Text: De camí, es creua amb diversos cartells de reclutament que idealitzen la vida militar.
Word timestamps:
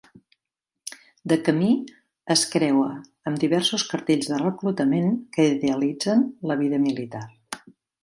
De 1.33 1.37
camí, 1.49 1.69
es 2.37 2.45
creua 2.55 2.89
amb 2.95 3.41
diversos 3.45 3.87
cartells 3.93 4.33
de 4.35 4.43
reclutament 4.43 5.15
que 5.39 5.49
idealitzen 5.55 6.29
la 6.53 6.63
vida 6.67 6.85
militar. 6.91 7.27